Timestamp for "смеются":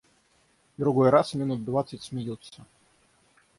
2.01-2.65